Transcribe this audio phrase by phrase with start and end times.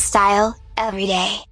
[0.00, 1.44] Style, every day.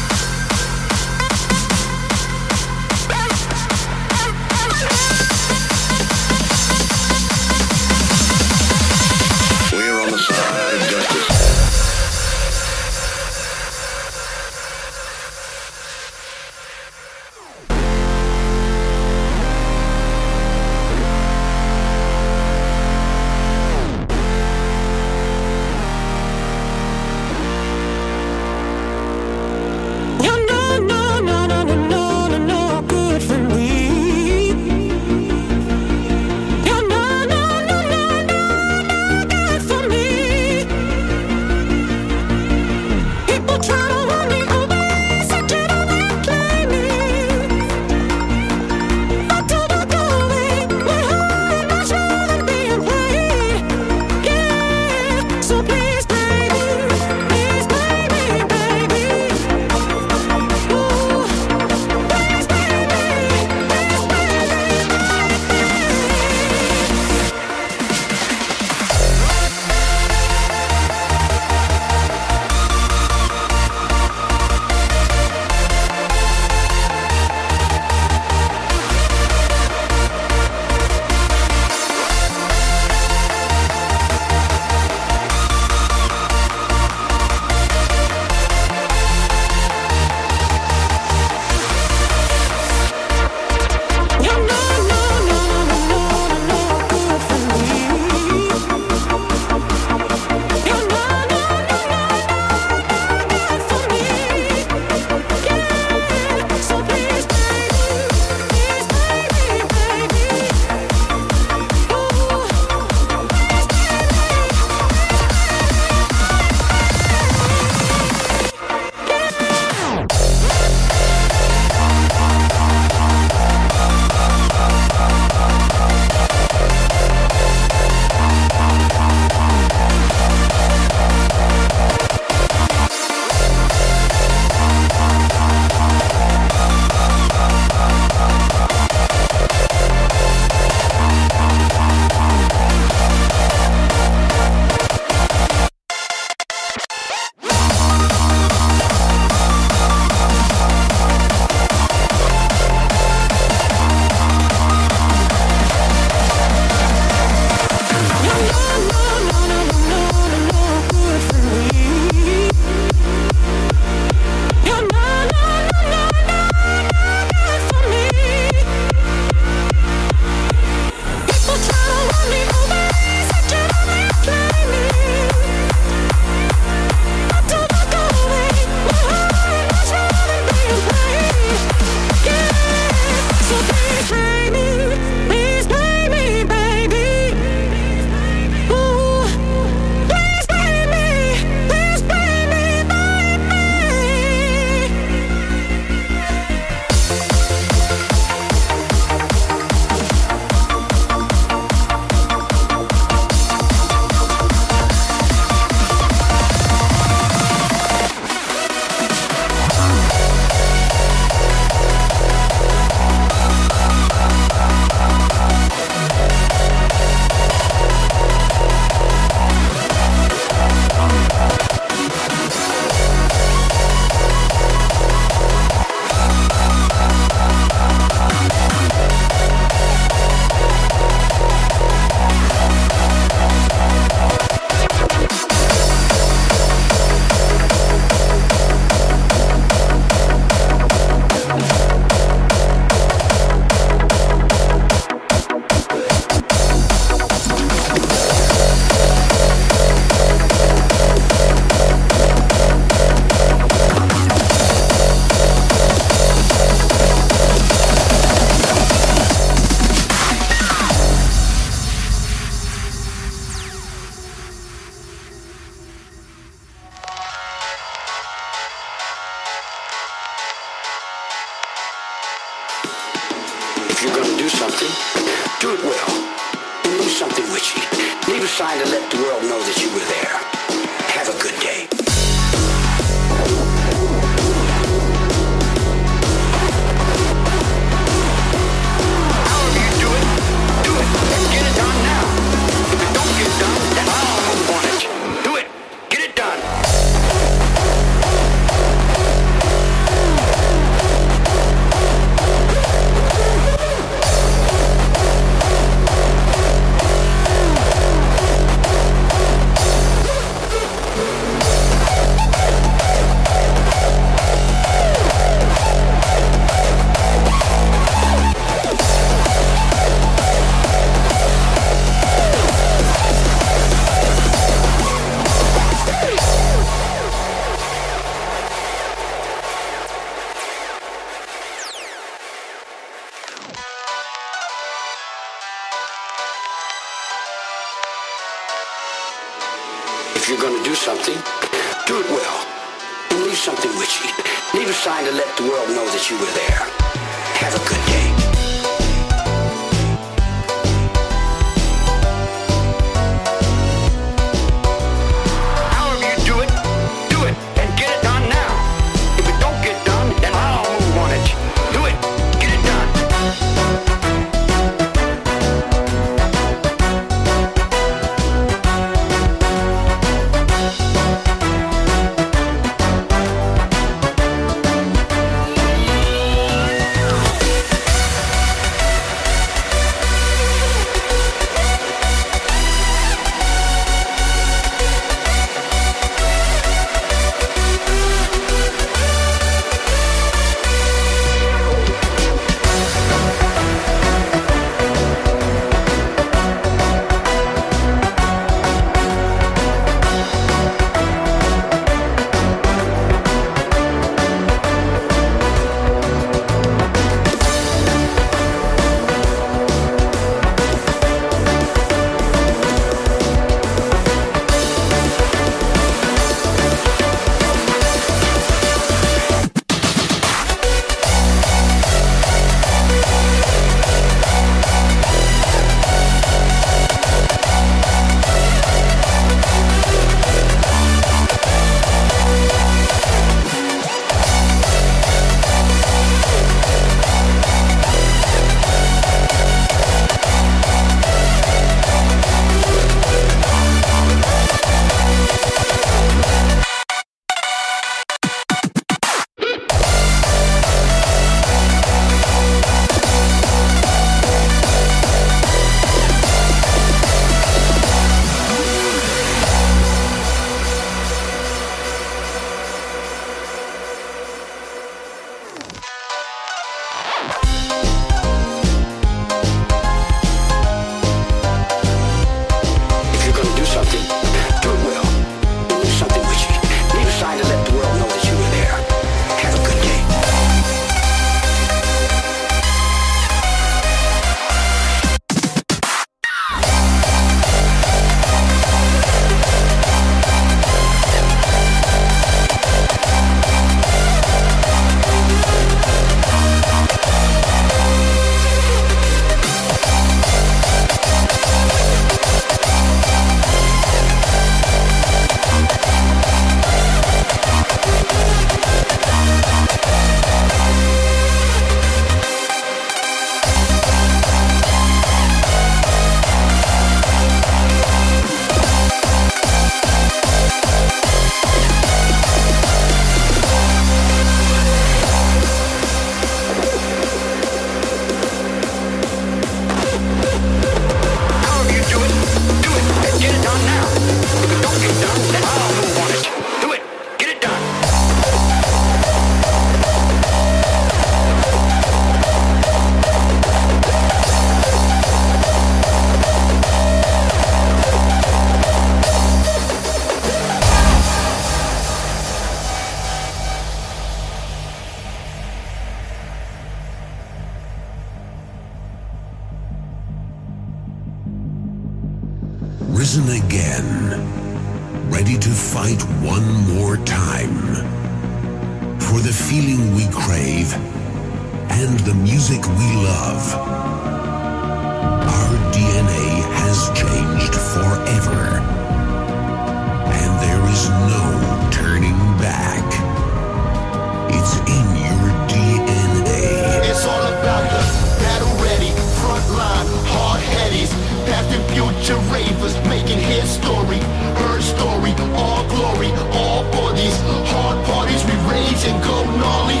[593.68, 594.18] story,
[594.64, 597.36] her story, all glory, all for these
[597.68, 600.00] hard parties, we rage and go gnarly.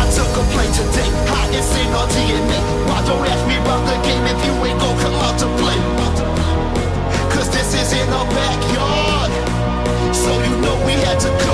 [0.00, 2.58] I took a play today, hot it's in our DNA.
[2.88, 5.78] Why don't ask me about the game if you ain't gon' come out to play?
[7.28, 9.30] Cause this is in our backyard,
[10.16, 11.53] so you know we had to come.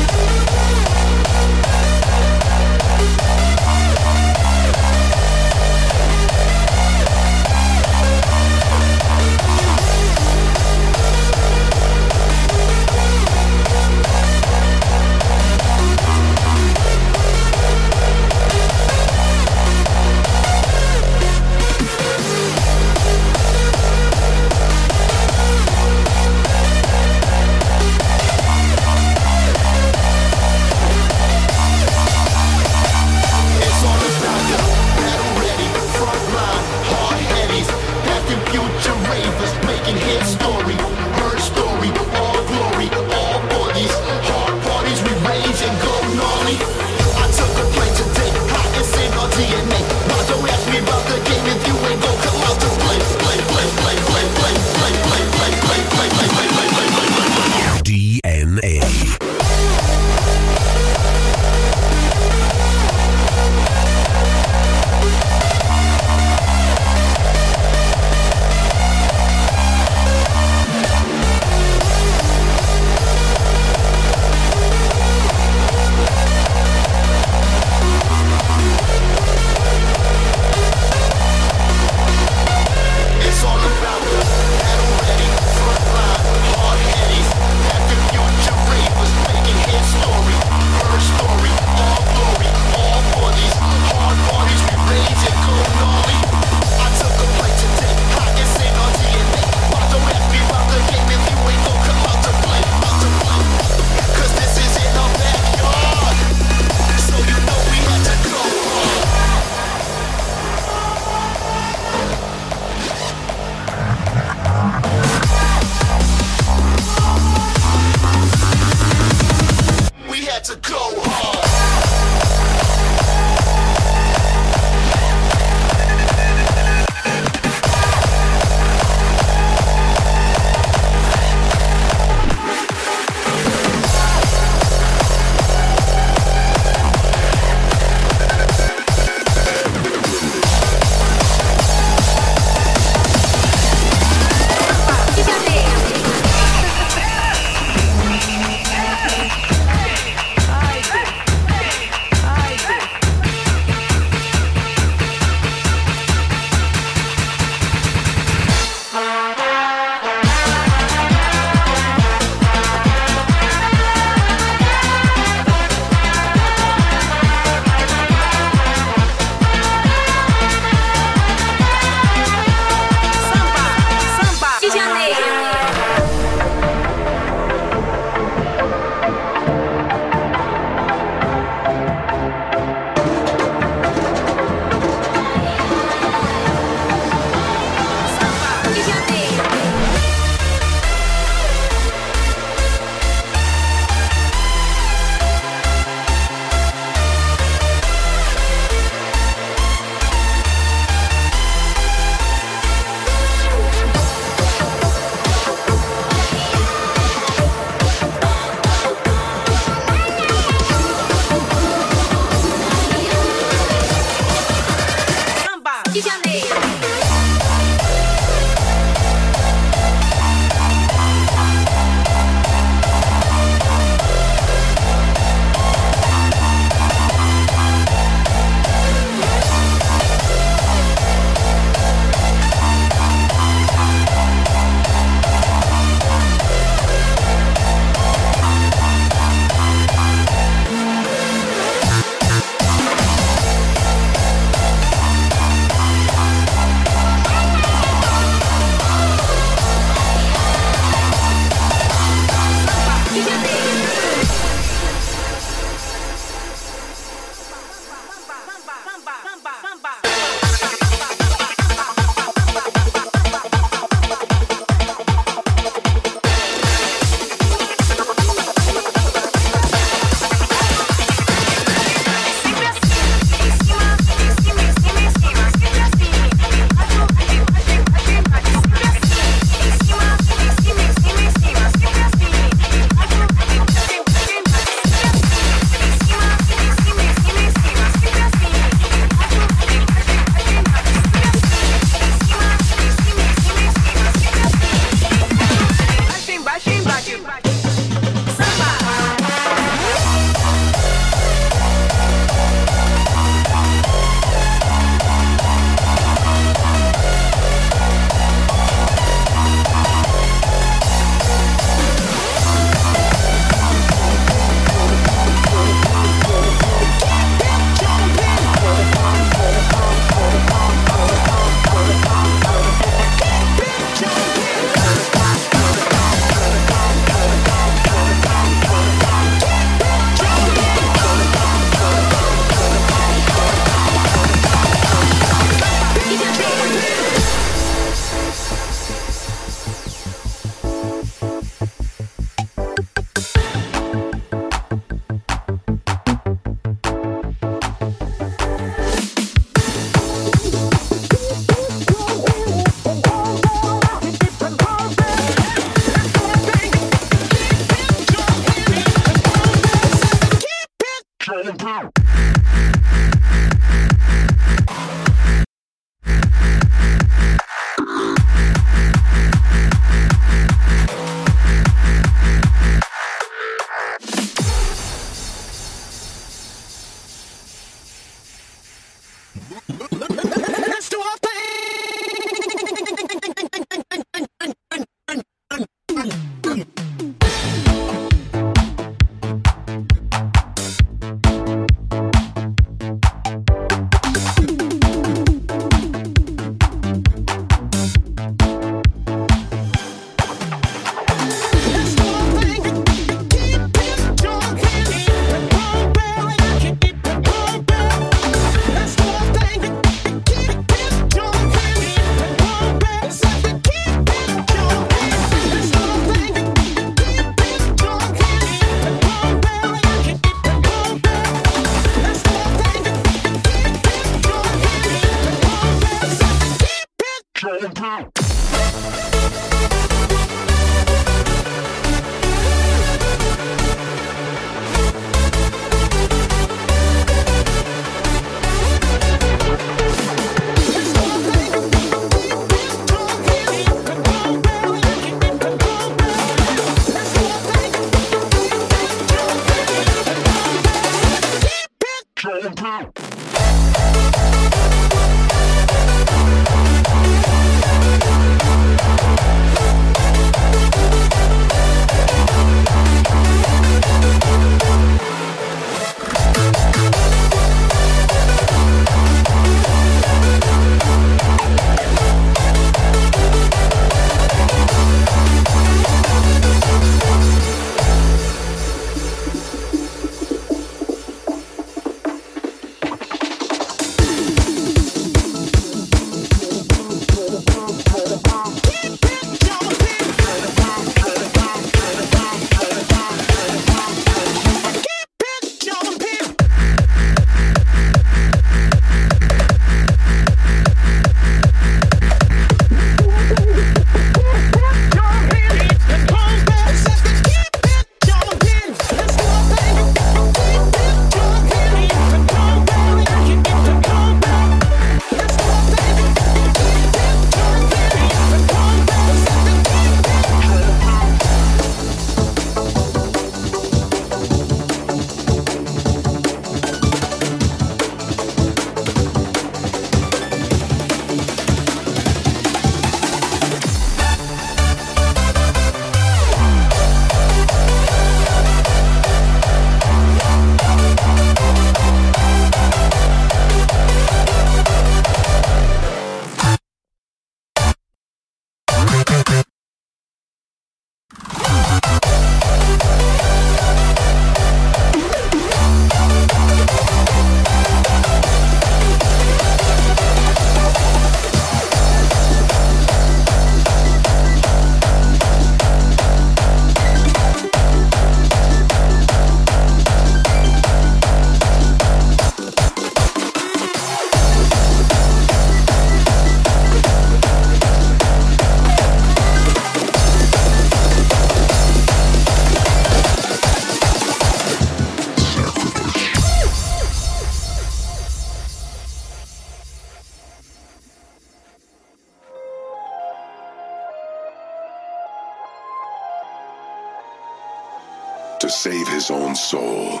[599.50, 600.00] Soul,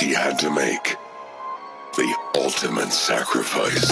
[0.00, 0.96] he had to make
[1.96, 3.84] the ultimate sacrifice.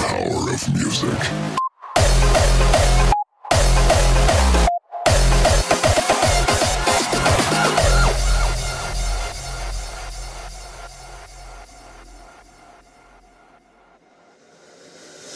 [0.00, 1.18] Power of music.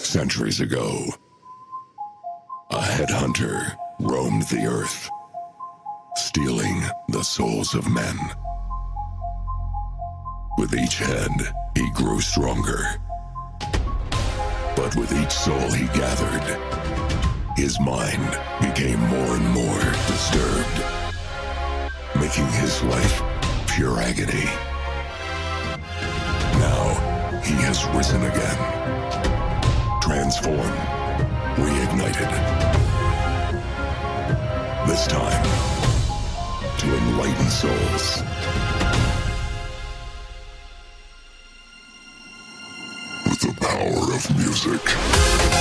[0.04, 1.06] Centuries ago,
[2.70, 5.10] a headhunter roamed the earth,
[6.16, 8.16] stealing the souls of men.
[10.58, 11.30] With each head,
[11.74, 12.84] he grew stronger.
[14.74, 20.84] But with each soul he gathered, his mind became more and more disturbed,
[22.16, 23.22] making his life
[23.68, 24.44] pure agony.
[26.60, 30.80] Now, he has risen again, transformed,
[31.56, 32.65] reignited
[34.86, 35.42] this time
[36.78, 38.22] to enlighten souls.
[43.24, 45.55] With the power of music.